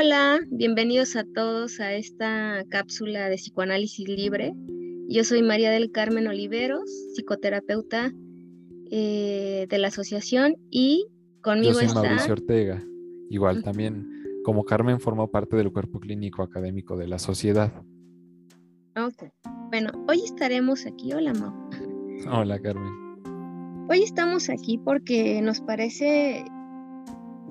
[0.00, 4.54] Hola, bienvenidos a todos a esta cápsula de psicoanálisis libre.
[5.08, 8.12] Yo soy María del Carmen Oliveros, psicoterapeuta
[8.92, 11.08] eh, de la asociación y
[11.42, 12.02] conmigo Yo soy está...
[12.02, 12.80] Mauricio Ortega.
[13.28, 14.08] Igual también,
[14.44, 17.72] como Carmen, formo parte del cuerpo clínico académico de la sociedad.
[18.96, 19.32] Ok.
[19.70, 21.12] Bueno, hoy estaremos aquí.
[21.12, 21.52] Hola, Mau.
[22.30, 22.92] Hola, Carmen.
[23.90, 26.44] Hoy estamos aquí porque nos parece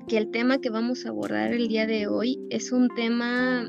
[0.08, 3.68] que el tema que vamos a abordar el día de hoy es un tema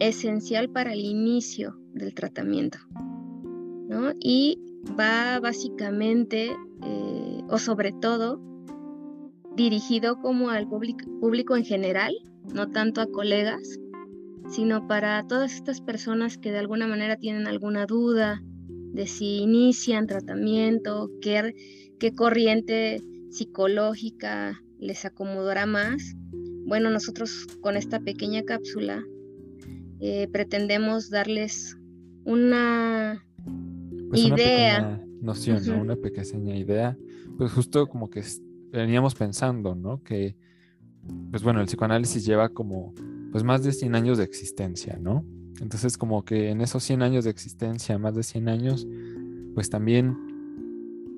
[0.00, 2.78] esencial para el inicio del tratamiento,
[3.88, 4.12] ¿no?
[4.20, 4.58] Y
[4.98, 6.50] va básicamente,
[6.82, 8.40] eh, o sobre todo,
[9.54, 12.16] dirigido como al público en general,
[12.52, 13.78] no tanto a colegas,
[14.50, 18.42] sino para todas estas personas que de alguna manera tienen alguna duda
[18.92, 21.54] de si inician tratamiento, qué,
[22.00, 26.14] qué corriente psicológica les acomodará más.
[26.66, 29.04] Bueno, nosotros con esta pequeña cápsula
[30.00, 31.76] eh, pretendemos darles
[32.24, 33.24] una
[34.10, 34.78] pues idea.
[34.78, 35.80] Una pequeña noción, ¿no?
[35.80, 36.96] Una pequeña idea.
[37.38, 38.22] Pues justo como que
[38.72, 40.02] veníamos pensando, ¿no?
[40.02, 40.36] Que,
[41.30, 42.94] pues bueno, el psicoanálisis lleva como,
[43.32, 45.24] pues más de 100 años de existencia, ¿no?
[45.60, 48.86] Entonces como que en esos 100 años de existencia, más de 100 años,
[49.54, 50.16] pues también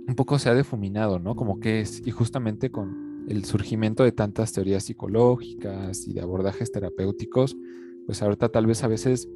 [0.06, 1.34] un poco se ha difuminado, ¿no?
[1.34, 6.72] Como que es, y justamente con el surgimiento de tantas teorías psicológicas y de abordajes
[6.72, 7.56] terapéuticos,
[8.06, 9.28] pues ahorita tal vez a veces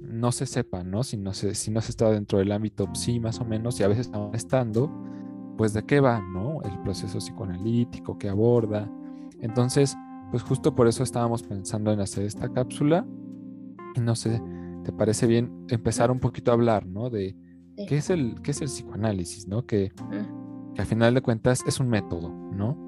[0.00, 1.04] no se sepa, ¿no?
[1.04, 3.84] Si no se, si no se está dentro del ámbito sí, más o menos, y
[3.84, 4.90] a veces aún estando,
[5.56, 6.62] pues de qué va, ¿no?
[6.62, 8.90] El proceso psicoanalítico que aborda.
[9.40, 9.96] Entonces,
[10.30, 13.06] pues justo por eso estábamos pensando en hacer esta cápsula.
[13.94, 14.42] Y no sé,
[14.84, 17.08] ¿te parece bien empezar un poquito a hablar, ¿no?
[17.08, 17.36] De
[17.88, 19.64] qué es el, qué es el psicoanálisis, ¿no?
[19.64, 19.92] Que,
[20.74, 22.87] que al final de cuentas es un método, ¿no?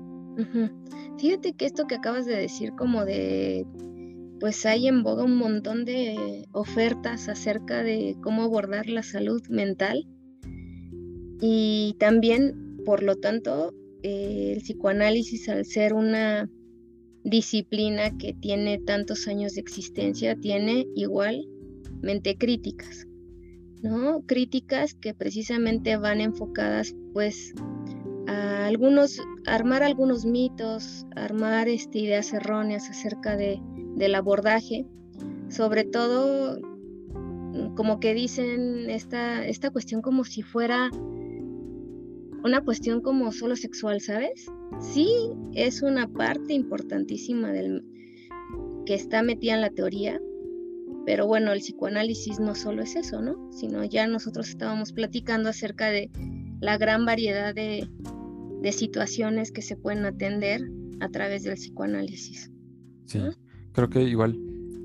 [1.19, 3.67] Fíjate que esto que acabas de decir como de,
[4.41, 10.07] pues hay en boga un montón de ofertas acerca de cómo abordar la salud mental
[11.41, 16.49] y también, por lo tanto, eh, el psicoanálisis al ser una
[17.25, 23.07] disciplina que tiene tantos años de existencia, tiene igualmente críticas,
[23.83, 24.23] ¿no?
[24.27, 27.55] Críticas que precisamente van enfocadas pues
[28.27, 33.61] algunos, armar algunos mitos, armar este, ideas erróneas acerca de,
[33.97, 34.87] del abordaje,
[35.49, 36.59] sobre todo
[37.13, 40.91] mm, como que dicen esta, esta cuestión como si fuera
[42.45, 44.47] una cuestión como solo sexual, ¿sabes?
[44.79, 45.09] Sí,
[45.53, 47.85] es una parte importantísima del
[48.87, 50.21] que está metida en la teoría,
[51.05, 53.51] pero bueno, el psicoanálisis no solo es eso, ¿no?
[53.53, 56.11] Sino ya nosotros estábamos platicando acerca de
[56.61, 57.89] la gran variedad de,
[58.61, 60.61] de situaciones que se pueden atender
[61.01, 62.51] a través del psicoanálisis.
[63.07, 63.21] Sí,
[63.73, 64.39] creo que igual,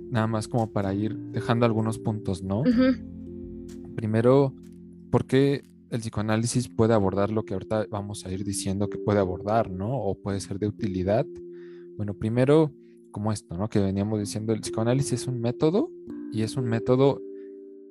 [0.09, 2.63] nada más como para ir dejando algunos puntos, ¿no?
[3.96, 4.53] Primero,
[5.12, 9.19] ¿por qué el psicoanálisis puede abordar lo que ahorita vamos a ir diciendo que puede
[9.19, 9.97] abordar, ¿no?
[9.97, 11.25] O puede ser de utilidad.
[11.97, 12.74] Bueno, primero,
[13.12, 13.69] como esto, ¿no?
[13.69, 15.90] Que veníamos diciendo, el psicoanálisis es un método
[16.31, 17.22] y es un método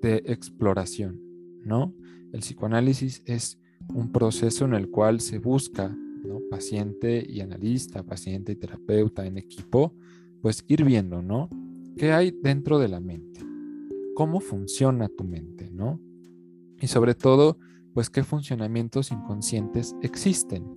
[0.02, 1.20] de exploración,
[1.64, 1.94] ¿no?
[2.32, 3.58] El psicoanálisis es
[3.92, 6.40] un proceso en el cual se busca, ¿no?
[6.50, 9.94] paciente y analista, paciente y terapeuta en equipo,
[10.40, 11.48] pues ir viendo, ¿no?
[11.96, 13.40] ¿Qué hay dentro de la mente?
[14.14, 16.00] ¿Cómo funciona tu mente, ¿no?
[16.80, 17.58] Y sobre todo,
[17.94, 20.72] pues qué funcionamientos inconscientes existen.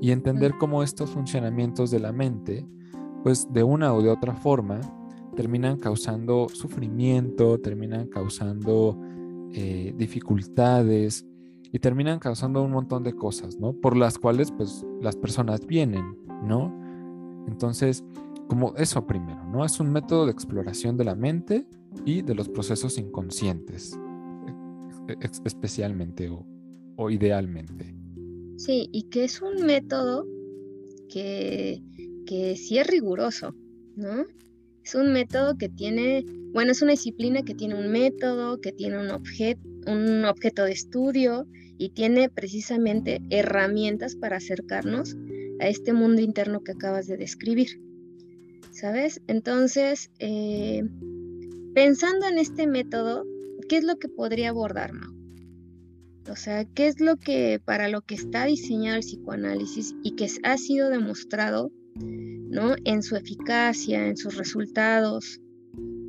[0.00, 2.66] Y entender cómo estos funcionamientos de la mente,
[3.22, 4.80] pues de una o de otra forma,
[5.34, 9.00] terminan causando sufrimiento, terminan causando
[9.52, 11.26] eh, dificultades,
[11.74, 13.72] y terminan causando un montón de cosas, ¿no?
[13.72, 16.72] Por las cuales pues las personas vienen, ¿no?
[17.48, 18.04] Entonces,
[18.46, 19.64] como eso primero, ¿no?
[19.64, 21.66] Es un método de exploración de la mente
[22.06, 23.98] y de los procesos inconscientes,
[25.08, 26.46] e, e, especialmente o,
[26.94, 27.92] o idealmente.
[28.56, 30.28] Sí, y que es un método
[31.08, 31.82] que,
[32.24, 33.52] que sí es riguroso,
[33.96, 34.24] ¿no?
[34.84, 39.00] Es un método que tiene, bueno, es una disciplina que tiene un método, que tiene
[39.00, 41.46] un objeto, un objeto de estudio
[41.78, 45.16] y tiene precisamente herramientas para acercarnos
[45.60, 47.80] a este mundo interno que acabas de describir.
[48.70, 49.20] ¿Sabes?
[49.28, 50.82] Entonces, eh,
[51.74, 53.24] pensando en este método,
[53.68, 55.14] ¿qué es lo que podría abordar, Mau?
[56.30, 60.28] O sea, ¿qué es lo que para lo que está diseñado el psicoanálisis y que
[60.42, 62.74] ha sido demostrado, ¿no?
[62.84, 65.40] En su eficacia, en sus resultados,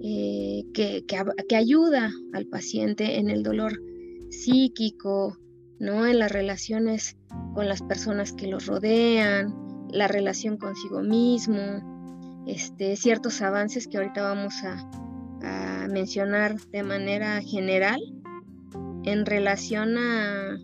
[0.07, 3.81] eh, que, que ayuda al paciente en el dolor
[4.29, 5.35] psíquico,
[5.79, 6.05] ¿no?
[6.05, 7.17] En las relaciones
[7.55, 9.51] con las personas que los rodean,
[9.89, 14.77] la relación consigo mismo, este, ciertos avances que ahorita vamos a,
[15.89, 18.01] mencionar de manera general
[19.03, 20.57] en relación a,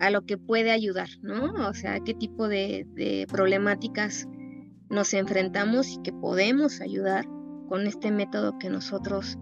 [0.00, 1.68] a, lo que puede ayudar, ¿no?
[1.68, 4.26] O sea, qué tipo de, de problemáticas
[4.88, 7.26] nos enfrentamos y que podemos ayudar
[7.70, 9.38] con este método que nosotros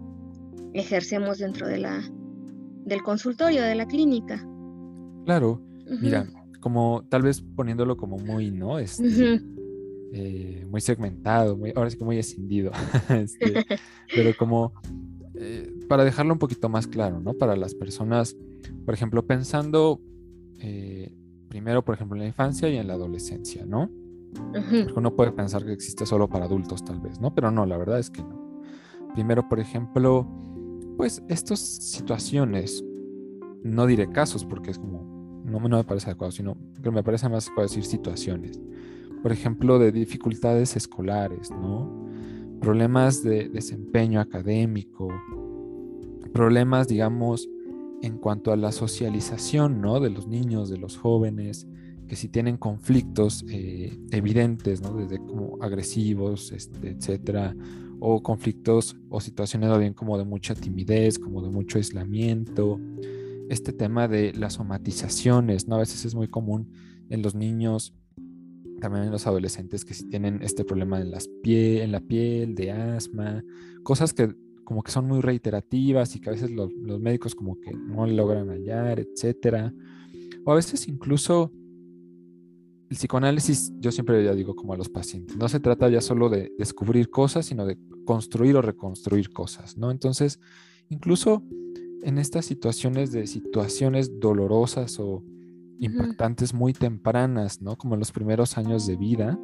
[0.73, 1.99] ejercemos dentro de la,
[2.85, 4.47] del consultorio, de la clínica.
[5.25, 5.63] Claro,
[5.99, 6.27] mira,
[6.59, 8.77] como tal vez poniéndolo como muy, ¿no?
[8.77, 9.41] Este,
[10.13, 12.71] eh, muy segmentado, muy, ahora sí que muy escindido,
[13.09, 13.65] este,
[14.15, 14.73] pero como
[15.33, 17.33] eh, para dejarlo un poquito más claro, ¿no?
[17.33, 18.37] Para las personas,
[18.85, 19.99] por ejemplo, pensando
[20.59, 21.15] eh,
[21.47, 23.89] primero, por ejemplo, en la infancia y en la adolescencia, ¿no?
[24.95, 27.33] Uno puede pensar que existe solo para adultos tal vez, ¿no?
[27.33, 28.61] Pero no, la verdad es que no.
[29.13, 30.27] Primero, por ejemplo,
[30.97, 32.83] pues estas situaciones,
[33.63, 37.27] no diré casos porque es como, no, no me parece adecuado, sino que me parece
[37.29, 38.61] más adecuado decir situaciones.
[39.21, 42.07] Por ejemplo, de dificultades escolares, ¿no?
[42.61, 45.09] Problemas de desempeño académico,
[46.33, 47.49] problemas, digamos,
[48.01, 49.99] en cuanto a la socialización, ¿no?
[49.99, 51.67] De los niños, de los jóvenes,
[52.09, 54.95] que si tienen conflictos eh, evidentes, ¿no?
[54.95, 57.55] Desde como agresivos, este, etcétera,
[57.99, 62.79] o conflictos o situaciones bien como de mucha timidez, como de mucho aislamiento.
[63.49, 65.75] Este tema de las somatizaciones, ¿no?
[65.75, 66.71] A veces es muy común
[67.09, 67.93] en los niños,
[68.81, 72.55] también en los adolescentes que si tienen este problema en, las pie, en la piel,
[72.55, 73.43] de asma,
[73.83, 74.33] cosas que
[74.63, 78.05] como que son muy reiterativas y que a veces los, los médicos como que no
[78.07, 79.73] logran hallar, etcétera.
[80.45, 81.51] O a veces incluso
[82.89, 86.29] el psicoanálisis, yo siempre ya digo como a los pacientes, no se trata ya solo
[86.29, 89.91] de descubrir cosas, sino de construir o reconstruir cosas, ¿no?
[89.91, 90.39] Entonces,
[90.89, 91.43] incluso
[92.01, 95.23] en estas situaciones de situaciones dolorosas o
[95.79, 97.77] impactantes muy tempranas, ¿no?
[97.77, 99.39] Como en los primeros años de vida,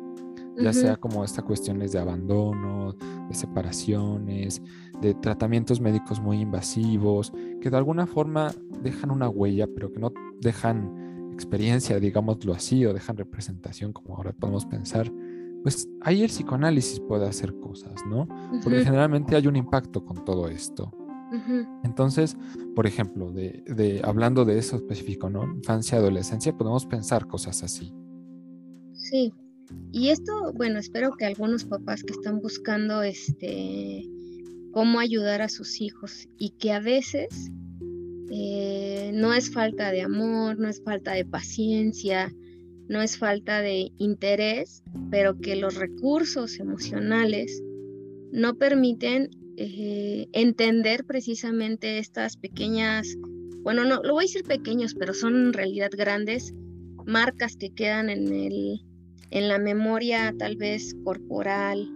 [0.58, 2.94] ya sea como estas cuestiones de abandono,
[3.28, 4.62] de separaciones,
[5.02, 7.32] de tratamientos médicos muy invasivos,
[7.62, 8.52] que de alguna forma
[8.82, 10.12] dejan una huella, pero que no
[10.42, 11.06] dejan
[11.36, 15.12] experiencia, digámoslo así, o dejan representación, como ahora podemos pensar,
[15.62, 18.28] pues ahí el psicoanálisis puede hacer cosas, ¿no?
[18.64, 20.92] Porque generalmente hay un impacto con todo esto.
[21.84, 22.38] Entonces,
[22.76, 25.44] por ejemplo, de, hablando de eso específico, ¿no?
[25.44, 27.92] Infancia, adolescencia, podemos pensar cosas así.
[28.94, 29.34] Sí.
[29.92, 34.08] Y esto, bueno, espero que algunos papás que están buscando este
[34.72, 37.50] cómo ayudar a sus hijos y que a veces
[38.32, 42.34] eh, no es falta de amor, no es falta de paciencia,
[42.88, 47.62] no es falta de interés, pero que los recursos emocionales
[48.32, 53.16] no permiten eh, entender precisamente estas pequeñas,
[53.62, 56.54] bueno, no, lo voy a decir pequeños, pero son en realidad grandes
[57.06, 58.82] marcas que quedan en, el,
[59.32, 61.90] en la memoria tal vez corporal,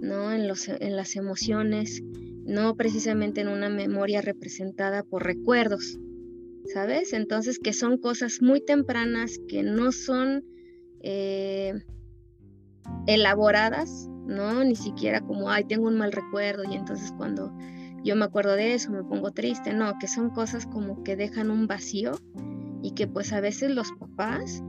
[0.00, 0.32] ¿no?
[0.32, 2.02] En, los, en las emociones
[2.44, 5.98] no precisamente en una memoria representada por recuerdos,
[6.72, 7.12] ¿sabes?
[7.12, 10.44] Entonces que son cosas muy tempranas que no son
[11.02, 11.74] eh,
[13.06, 14.64] elaboradas, ¿no?
[14.64, 17.52] Ni siquiera como, ay, tengo un mal recuerdo y entonces cuando
[18.02, 21.50] yo me acuerdo de eso me pongo triste, no, que son cosas como que dejan
[21.50, 22.12] un vacío
[22.82, 24.62] y que pues a veces los papás,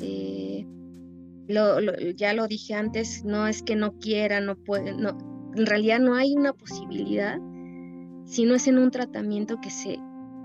[0.00, 0.66] eh,
[2.16, 5.16] ya lo dije antes, no es que no quieran, no pueden, no,
[5.56, 7.38] en realidad no hay una posibilidad
[8.24, 9.98] si no es en un tratamiento que se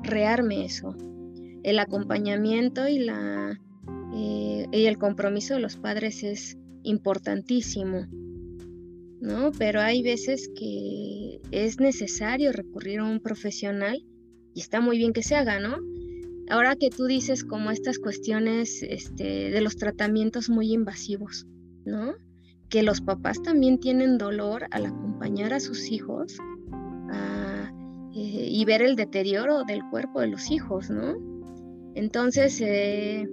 [0.04, 0.96] rearme eso.
[1.64, 3.60] El acompañamiento y, la,
[4.14, 8.08] eh, y el compromiso de los padres es importantísimo,
[9.20, 9.52] ¿no?
[9.58, 14.04] Pero hay veces que es necesario recurrir a un profesional
[14.54, 15.78] y está muy bien que se haga, ¿no?
[16.50, 21.48] Ahora que tú dices como estas cuestiones este, de los tratamientos muy invasivos,
[21.86, 22.16] ¿no?
[22.72, 26.38] Que los papás también tienen dolor al acompañar a sus hijos
[28.16, 31.16] eh, y ver el deterioro del cuerpo de los hijos, ¿no?
[31.96, 33.30] Entonces, eh,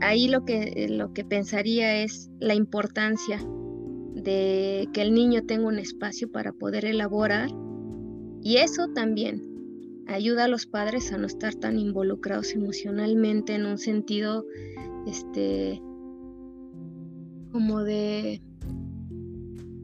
[0.00, 3.40] ahí lo que, lo que pensaría es la importancia
[4.14, 7.50] de que el niño tenga un espacio para poder elaborar
[8.42, 9.42] y eso también
[10.06, 14.46] ayuda a los padres a no estar tan involucrados emocionalmente en un sentido
[15.06, 15.82] este
[17.58, 18.40] como de,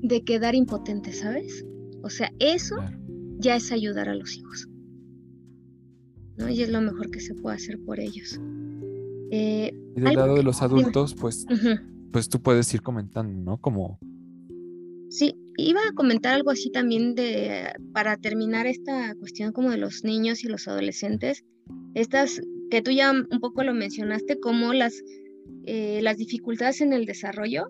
[0.02, 1.66] de quedar impotente, ¿sabes?
[2.04, 2.76] O sea, eso
[3.40, 4.68] ya es ayudar a los hijos.
[6.36, 6.48] ¿no?
[6.48, 8.40] Y es lo mejor que se puede hacer por ellos.
[9.32, 11.46] Eh, y del lado de los adultos, pues,
[12.12, 13.60] pues tú puedes ir comentando, ¿no?
[13.60, 13.98] Como...
[15.08, 20.04] Sí, iba a comentar algo así también de, para terminar esta cuestión como de los
[20.04, 21.44] niños y los adolescentes,
[21.94, 22.40] estas
[22.70, 24.94] que tú ya un poco lo mencionaste, como las
[25.66, 27.68] eh, las dificultades en el desarrollo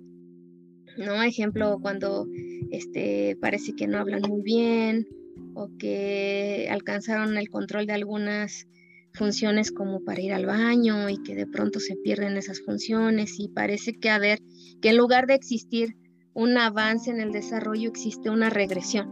[0.96, 1.22] ¿no?
[1.22, 2.26] Ejemplo, cuando
[2.70, 5.06] este, parece que no hablan muy bien
[5.54, 8.66] o que alcanzaron el control de algunas
[9.12, 13.48] funciones como para ir al baño y que de pronto se pierden esas funciones y
[13.48, 14.40] parece que a ver
[14.80, 15.96] que en lugar de existir
[16.32, 19.08] un avance en el desarrollo existe una regresión,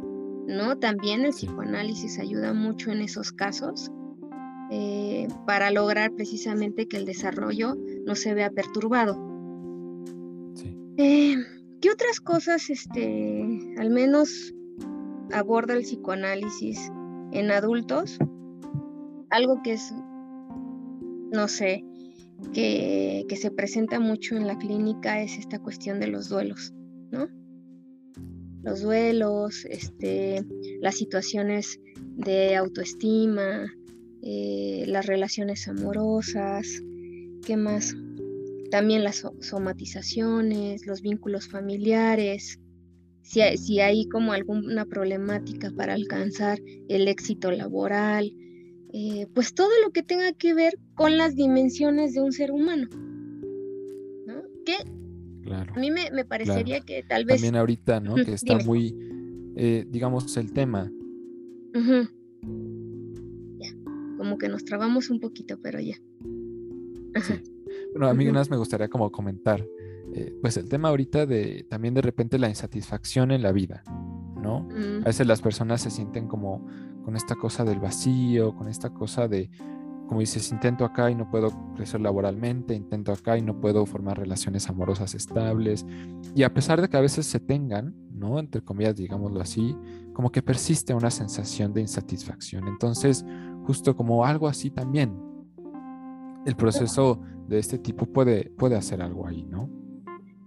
[0.49, 0.77] ¿no?
[0.79, 3.93] También el psicoanálisis ayuda mucho en esos casos
[4.75, 7.77] eh, para lograr precisamente que el desarrollo
[8.07, 9.19] no se vea perturbado.
[10.97, 11.37] Eh,
[11.83, 14.55] ¿Qué otras cosas, este, al menos
[15.31, 16.91] aborda el psicoanálisis
[17.33, 18.19] en adultos?
[19.29, 19.93] Algo que es,
[21.33, 21.85] no sé,
[22.55, 26.73] que, que, se presenta mucho en la clínica es esta cuestión de los duelos,
[27.11, 27.29] ¿no?
[28.63, 30.47] Los duelos, este,
[30.81, 31.79] las situaciones
[32.17, 33.67] de autoestima,
[34.23, 36.67] eh, las relaciones amorosas,
[37.45, 37.97] ¿qué más?
[38.71, 42.61] También las somatizaciones, los vínculos familiares,
[43.23, 48.33] si hay, si hay como alguna problemática para alcanzar el éxito laboral,
[48.93, 52.89] eh, pues todo lo que tenga que ver con las dimensiones de un ser humano.
[54.27, 54.43] ¿no?
[54.65, 54.77] Que
[55.53, 57.37] a mí me, parecería que tal vez...
[57.37, 58.15] También ahorita, ¿no?
[58.25, 58.95] que está muy,
[59.57, 60.91] eh, digamos, el tema
[64.33, 65.97] como que nos trabamos un poquito, pero ya.
[67.93, 69.67] Bueno, a mí más me gustaría como comentar,
[70.15, 73.83] eh, pues el tema ahorita de también de repente la insatisfacción en la vida,
[74.41, 74.67] ¿no?
[75.03, 76.67] A veces las personas se sienten como
[77.05, 79.51] con esta cosa del vacío, con esta cosa de,
[80.07, 84.19] como dices, intento acá y no puedo crecer laboralmente, intento acá y no puedo formar
[84.19, 85.85] relaciones amorosas estables.
[86.35, 88.39] Y a pesar de que a veces se tengan, ¿no?
[88.39, 89.77] Entre comillas, digámoslo así,
[90.15, 92.69] como que persiste una sensación de insatisfacción.
[92.69, 93.25] Entonces,
[93.65, 95.13] justo como algo así también.
[96.45, 99.71] El proceso de este tipo puede, puede hacer algo ahí, ¿no?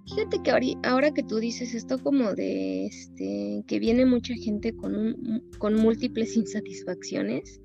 [0.08, 5.44] Fíjate que ahora, que tú dices esto como de este, que viene mucha gente con,
[5.58, 7.60] con múltiples insatisfacciones,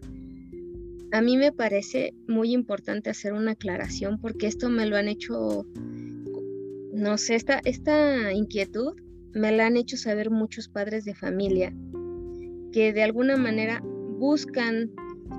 [1.13, 5.67] a mí me parece muy importante hacer una aclaración porque esto me lo han hecho,
[6.95, 8.95] no sé, esta, esta inquietud
[9.35, 11.75] me la han hecho saber muchos padres de familia
[12.73, 14.91] que de alguna manera buscan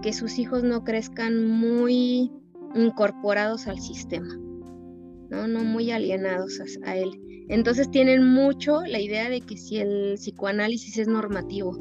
[0.02, 2.32] que sus hijos no crezcan muy
[2.76, 4.36] incorporados al sistema,
[5.30, 5.48] ¿no?
[5.48, 7.12] No muy alienados a, él.
[7.50, 11.74] Entonces tienen mucho la idea de que si el psicoanálisis es normativo,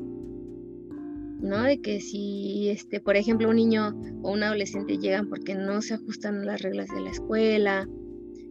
[1.40, 1.62] ¿no?
[1.62, 5.94] De que si, este, por ejemplo, un niño o un adolescente llegan porque no se
[5.94, 7.88] ajustan las reglas de la escuela,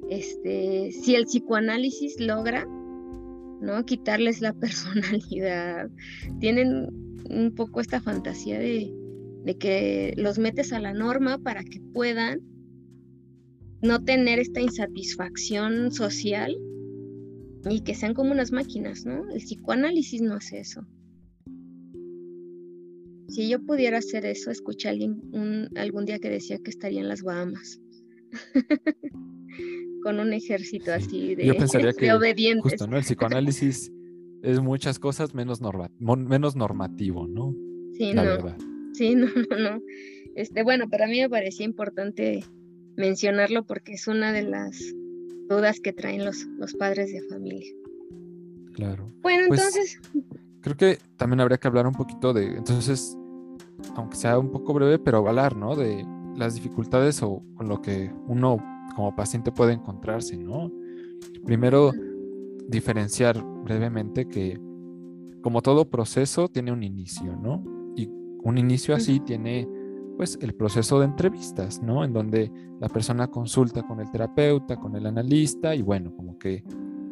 [0.10, 2.66] este, si el psicoanálisis logra,
[3.62, 3.86] ¿no?
[3.86, 5.90] Quitarles la personalidad,
[6.40, 6.88] tienen
[7.30, 8.92] un poco esta fantasía de,
[9.50, 12.42] de que los metes a la norma para que puedan
[13.82, 16.56] no tener esta insatisfacción social
[17.68, 19.28] y que sean como unas máquinas, ¿no?
[19.32, 20.86] El psicoanálisis no hace eso.
[23.30, 25.20] Si yo pudiera hacer eso, escuché a alguien
[25.76, 27.82] algún día que decía que estaría en las Bahamas.
[30.04, 32.74] Con un ejército así de, yo pensaría que obedientes.
[32.74, 32.98] Justo, ¿no?
[32.98, 33.92] El psicoanálisis
[34.44, 35.60] es muchas cosas menos,
[36.00, 37.56] menos normativo, ¿no?
[37.98, 38.58] Sí, La Verdad.
[39.00, 39.82] Sí, no, no, no.
[40.36, 42.44] Este, bueno, para mí me parecía importante
[42.98, 44.78] mencionarlo porque es una de las
[45.48, 47.74] dudas que traen los, los padres de familia.
[48.74, 49.10] Claro.
[49.22, 50.02] Bueno, pues, entonces.
[50.60, 53.18] Creo que también habría que hablar un poquito de, entonces,
[53.96, 55.78] aunque sea un poco breve, pero hablar, ¿no?
[55.78, 58.58] De las dificultades o con lo que uno
[58.98, 60.70] como paciente puede encontrarse, ¿no?
[61.46, 61.94] Primero,
[62.68, 64.60] diferenciar brevemente que
[65.42, 67.79] como todo proceso tiene un inicio, ¿no?
[68.44, 69.68] Un inicio así tiene
[70.18, 72.04] pues el proceso de entrevistas, ¿no?
[72.04, 76.64] En donde la persona consulta con el terapeuta, con el analista y bueno, como que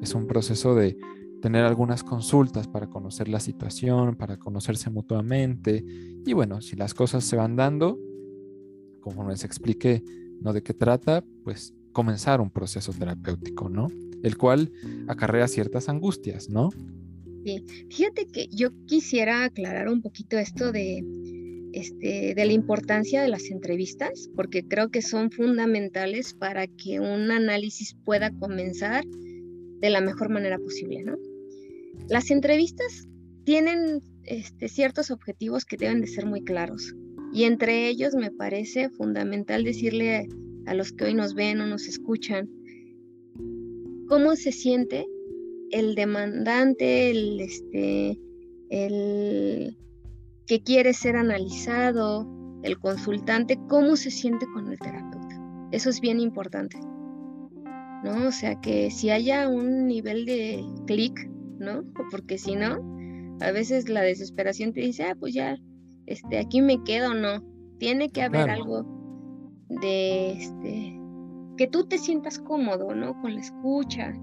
[0.02, 0.98] es un proceso de
[1.42, 5.86] tener algunas consultas para conocer la situación, para conocerse mutuamente
[6.26, 7.98] y bueno, si las cosas se van dando,
[9.00, 10.04] como les expliqué,
[10.42, 10.52] ¿no?
[10.52, 13.88] De qué trata, pues comenzar un proceso terapéutico, ¿no?
[14.22, 14.72] El cual
[15.08, 16.72] acarrea ciertas angustias, ¿no?
[17.90, 21.06] Fíjate que yo quisiera aclarar un poquito esto de,
[21.78, 27.30] este, de la importancia de las entrevistas, porque creo que son fundamentales para que un
[27.30, 31.18] análisis pueda comenzar de la mejor manera posible, ¿no?
[32.10, 33.08] Las entrevistas
[33.44, 36.96] tienen este, ciertos objetivos que deben de ser muy claros
[37.32, 40.28] y entre ellos me parece fundamental decirle
[40.66, 42.50] a los que hoy nos ven o nos escuchan
[44.08, 45.06] cómo se siente
[45.70, 48.20] el demandante, el, este,
[48.70, 49.78] el
[50.48, 52.28] que quiere ser analizado,
[52.64, 55.42] el consultante, cómo se siente con el terapeuta.
[55.72, 56.80] Eso es bien importante.
[58.04, 58.28] ¿no?
[58.28, 61.84] O sea, que si haya un nivel de clic, ¿no?
[62.12, 62.78] Porque si no,
[63.42, 65.58] a veces la desesperación te dice, ah, pues ya,
[66.06, 67.44] este, aquí me quedo, no.
[67.80, 68.86] Tiene que haber algo
[69.70, 71.00] de, este,
[71.58, 73.20] que tú te sientas cómodo, ¿no?
[73.22, 74.14] Con la escucha,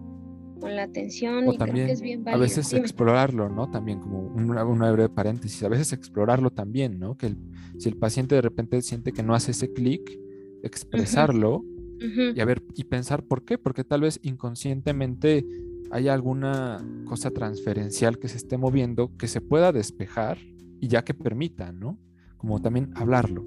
[0.64, 1.52] con la atención.
[1.52, 3.70] y también, es bien a veces explorarlo, ¿no?
[3.70, 7.18] También como una, una, breve paréntesis, a veces explorarlo también, ¿no?
[7.18, 7.36] Que
[7.76, 10.18] si el paciente de repente siente que no hace ese clic,
[10.62, 11.62] expresarlo
[12.00, 15.46] y a ver, y pensar por qué, porque tal vez inconscientemente
[15.90, 20.38] hay alguna cosa transferencial que se esté moviendo que se pueda despejar
[20.80, 21.98] y ya que permita, ¿no?
[22.38, 23.44] Como también hablarlo.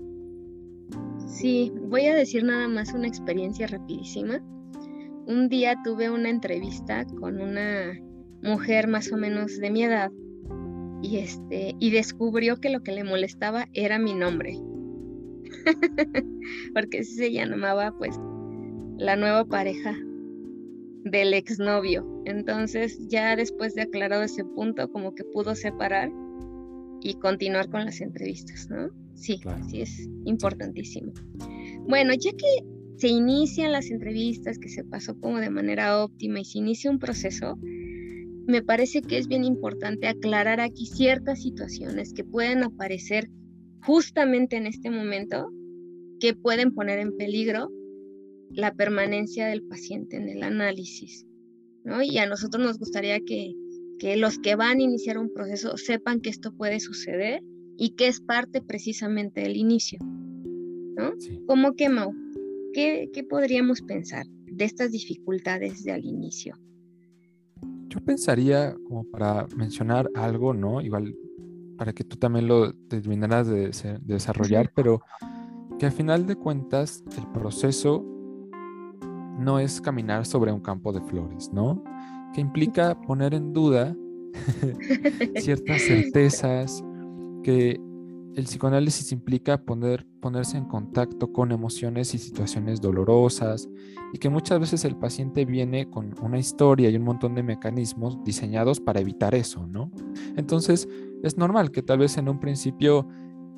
[1.28, 4.40] Sí, voy a decir nada más una experiencia rapidísima.
[5.28, 8.00] Un día tuve una entrevista con una
[8.42, 10.10] mujer más o menos de mi edad
[11.02, 14.58] y este y descubrió que lo que le molestaba era mi nombre.
[16.74, 18.18] Porque se llamaba pues
[18.98, 19.98] la nueva pareja
[21.04, 22.08] del exnovio.
[22.24, 26.10] Entonces ya después de aclarado ese punto, como que pudo separar
[27.02, 28.92] y continuar con las entrevistas, ¿no?
[29.14, 31.12] Sí, sí es importantísimo.
[31.86, 36.46] Bueno, ya que se inician las entrevistas, que se pasó como de manera óptima y
[36.46, 37.58] se inicia un proceso,
[38.48, 43.30] me parece que es bien importante aclarar aquí ciertas situaciones que pueden aparecer
[43.82, 45.52] justamente en este momento
[46.20, 47.70] que pueden poner en peligro
[48.50, 51.26] la permanencia del paciente en el análisis.
[51.84, 52.02] ¿no?
[52.02, 53.54] Y a nosotros nos gustaría que,
[54.16, 57.42] los que van a iniciar un proceso sepan que esto puede suceder
[57.78, 60.00] y que es parte precisamente del inicio.
[60.02, 61.14] ¿no?
[61.46, 62.14] ¿Cómo que, Mau?
[62.78, 66.56] ¿Qué, ¿Qué podríamos pensar de estas dificultades de al inicio?
[67.88, 70.80] Yo pensaría, como para mencionar algo, ¿no?
[70.80, 71.16] Igual
[71.76, 75.02] para que tú también lo terminaras de, de desarrollar, pero
[75.80, 78.06] que al final de cuentas el proceso
[79.40, 81.84] no es caminar sobre un campo de flores, ¿no?
[82.36, 83.98] Que implica poner en duda
[85.38, 86.84] ciertas certezas,
[87.42, 87.82] que
[88.36, 93.68] el psicoanálisis implica poner, ponerse en contacto con emociones y situaciones dolorosas
[94.14, 98.24] y que muchas veces el paciente viene con una historia y un montón de mecanismos
[98.24, 99.92] diseñados para evitar eso, ¿no?
[100.36, 100.88] Entonces
[101.24, 103.08] es normal que tal vez en un principio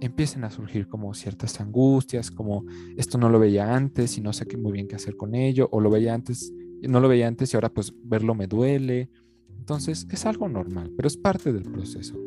[0.01, 2.63] empiecen a surgir como ciertas angustias, como
[2.95, 5.67] esto no lo veía antes y no sé qué muy bien qué hacer con ello,
[5.71, 9.09] o lo veía antes, no lo veía antes y ahora pues verlo me duele.
[9.57, 12.17] Entonces es algo normal, pero es parte del proceso.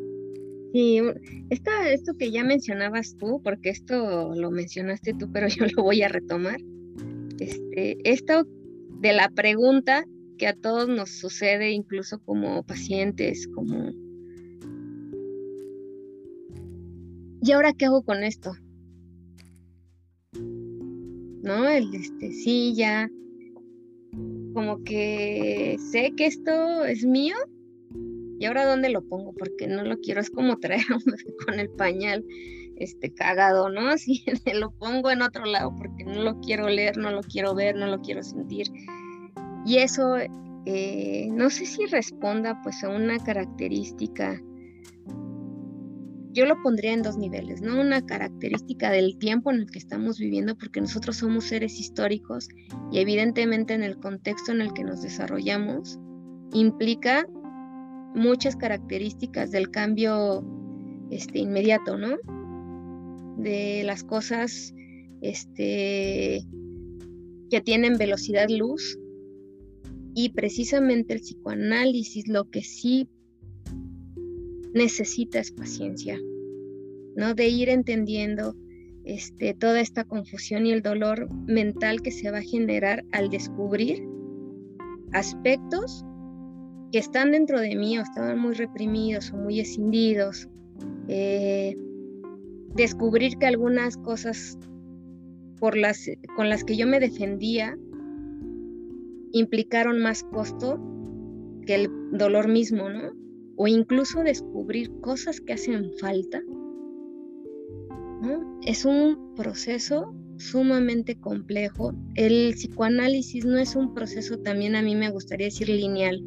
[0.73, 0.99] Sí,
[1.51, 6.09] esto que ya mencionabas tú, porque esto lo mencionaste tú, pero yo lo voy a
[6.09, 6.59] retomar.
[7.39, 8.47] Este, esto
[8.99, 10.03] de la pregunta
[10.39, 13.91] que a todos nos sucede, incluso como pacientes, como
[17.43, 18.53] ¿y ahora qué hago con esto?
[20.33, 21.69] ¿No?
[21.69, 23.11] El este, sí, ya,
[24.55, 27.35] como que sé que esto es mío,
[28.43, 29.33] ¿y ahora dónde lo pongo?
[29.33, 32.25] Porque no lo quiero, es como traer a un bebé con el pañal
[32.75, 33.87] este cagado, ¿no?
[33.87, 37.77] Así lo pongo en otro lado porque no lo quiero leer, no lo quiero ver,
[37.77, 38.67] no lo quiero sentir.
[39.65, 40.17] Y eso
[40.65, 44.37] eh, no sé si responda pues a una característica
[46.33, 47.79] yo lo pondría en dos niveles, ¿no?
[47.79, 52.49] Una característica del tiempo en el que estamos viviendo, porque nosotros somos seres históricos
[52.91, 55.99] y evidentemente en el contexto en el que nos desarrollamos
[56.51, 57.27] implica
[58.15, 60.43] muchas características del cambio
[61.09, 62.17] este, inmediato, ¿no?
[63.37, 64.73] De las cosas
[65.21, 66.45] este,
[67.49, 68.97] que tienen velocidad luz
[70.15, 73.09] y precisamente el psicoanálisis lo que sí
[74.73, 76.19] necesitas paciencia,
[77.15, 77.33] ¿no?
[77.33, 78.55] De ir entendiendo
[79.03, 84.03] este, toda esta confusión y el dolor mental que se va a generar al descubrir
[85.11, 86.05] aspectos
[86.93, 90.47] que están dentro de mí o estaban muy reprimidos o muy escindidos.
[91.07, 91.75] Eh,
[92.75, 94.59] descubrir que algunas cosas
[95.59, 97.75] por las, con las que yo me defendía
[99.31, 100.79] implicaron más costo
[101.65, 103.11] que el dolor mismo, ¿no?
[103.55, 106.41] o incluso descubrir cosas que hacen falta,
[108.65, 111.93] es un proceso sumamente complejo.
[112.15, 116.23] El psicoanálisis no es un proceso también a mí me gustaría decir lineal.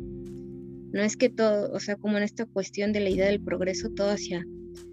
[0.97, 3.91] No es que todo, o sea, como en esta cuestión de la idea del progreso,
[3.91, 4.47] todo hacia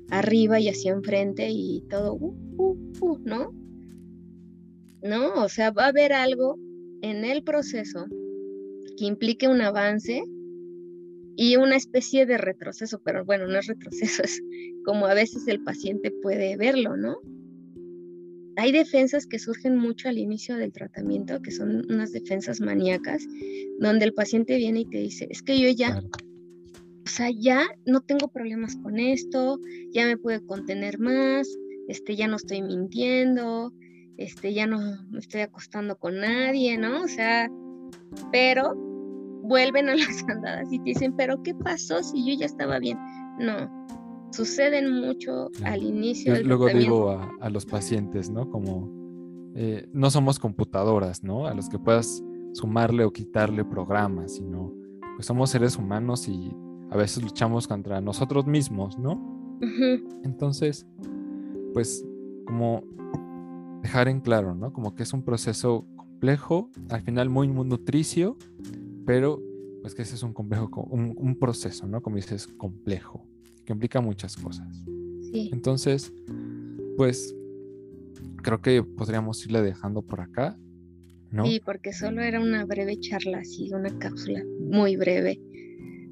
[0.10, 3.54] arriba y hacia enfrente y todo, uh, uh, uh, ¿no?
[5.02, 6.60] No, o sea, va a haber algo
[7.02, 8.06] en el proceso
[8.98, 10.26] que implique un avance
[11.38, 14.42] y una especie de retroceso, pero bueno, no es retroceso, es
[14.84, 17.16] como a veces el paciente puede verlo, ¿no?
[18.56, 23.26] Hay defensas que surgen mucho al inicio del tratamiento, que son unas defensas maníacas,
[23.80, 26.02] donde el paciente viene y te dice, es que yo ya,
[27.06, 29.60] o sea, ya no tengo problemas con esto,
[29.92, 31.48] ya me puedo contener más,
[31.88, 33.74] este, ya no estoy mintiendo,
[34.18, 37.04] este, ya no me estoy acostando con nadie, ¿no?
[37.04, 37.50] O sea,
[38.32, 38.76] pero
[39.44, 42.98] vuelven a las andadas y te dicen, pero ¿qué pasó si yo ya estaba bien?
[43.40, 43.70] No,
[44.34, 46.36] suceden mucho al inicio.
[46.36, 48.50] Yo luego digo a, los pacientes, ¿no?
[48.50, 48.90] Como
[49.56, 51.48] eh, no somos computadoras, ¿no?
[51.48, 54.74] A los que puedas sumarle o quitarle programas, sino
[55.16, 56.52] pues somos seres humanos y
[56.90, 59.60] a veces luchamos contra nosotros mismos, ¿no?
[60.24, 60.86] Entonces,
[61.74, 62.06] pues
[62.46, 62.84] como
[63.82, 64.74] dejar en claro, ¿no?
[64.74, 68.38] Como que es un proceso complejo, al final muy, muy nutricio,
[69.06, 69.42] pero
[69.82, 72.02] pues que ese es un complejo, un, un proceso, ¿no?
[72.02, 73.28] Como dices, complejo
[73.66, 74.68] que implica muchas cosas.
[75.34, 76.14] Entonces,
[76.98, 77.36] pues
[78.44, 80.58] creo que podríamos irle dejando por acá,
[81.32, 81.46] ¿no?
[81.46, 85.40] Sí, porque solo era una breve charla, así, una cápsula muy breve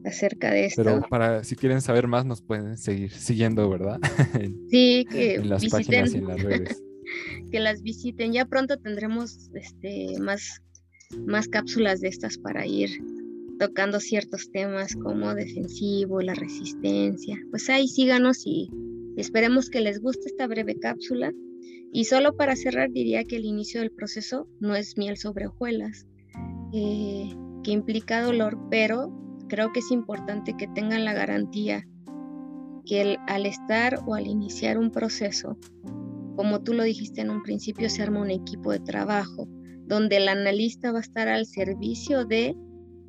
[0.03, 0.83] acerca de esto.
[0.83, 3.99] Pero para si quieren saber más nos pueden seguir siguiendo, ¿verdad?
[4.71, 6.81] sí, que en las páginas y en las redes.
[7.51, 8.33] que las visiten.
[8.33, 10.61] Ya pronto tendremos este más
[11.25, 12.89] más cápsulas de estas para ir
[13.61, 17.37] tocando ciertos temas como defensivo, la resistencia.
[17.51, 18.71] Pues ahí síganos y
[19.17, 21.31] esperemos que les guste esta breve cápsula.
[21.93, 26.07] Y solo para cerrar diría que el inicio del proceso no es miel sobre hojuelas,
[26.73, 27.29] eh,
[27.63, 29.13] que implica dolor, pero
[29.47, 31.87] creo que es importante que tengan la garantía
[32.87, 35.55] que al estar o al iniciar un proceso,
[36.35, 39.47] como tú lo dijiste en un principio, se arma un equipo de trabajo
[39.85, 42.55] donde el analista va a estar al servicio de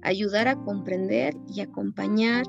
[0.02, 2.44] ayudar a comprender y acompañar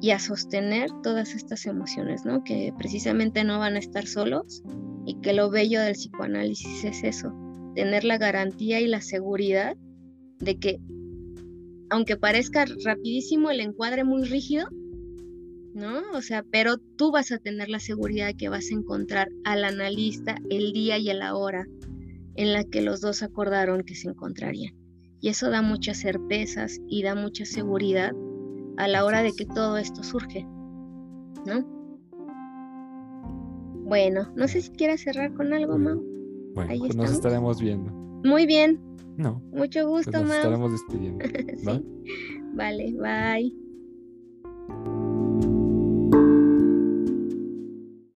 [0.00, 2.42] y a sostener todas estas emociones, ¿no?
[2.42, 4.62] Que precisamente no van a estar solos
[5.04, 7.34] y que lo bello del psicoanálisis es eso,
[7.74, 9.76] tener la garantía y la seguridad
[10.38, 10.80] de que,
[11.90, 14.68] aunque parezca rapidísimo el encuadre muy rígido,
[15.74, 16.00] ¿no?
[16.14, 19.64] O sea, pero tú vas a tener la seguridad de que vas a encontrar al
[19.64, 21.66] analista el día y la hora
[22.36, 24.79] en la que los dos acordaron que se encontrarían.
[25.20, 28.12] Y eso da muchas certezas y da mucha seguridad
[28.76, 30.46] a la hora de que todo esto surge,
[31.46, 31.64] ¿no?
[33.84, 36.02] Bueno, no sé si quieras cerrar con algo, Mau.
[36.54, 37.90] Bueno, pues nos estaremos viendo.
[38.24, 38.80] Muy bien.
[39.16, 39.42] No.
[39.52, 41.24] Mucho gusto, pues nos estaremos despidiendo.
[42.54, 43.54] Vale, bye.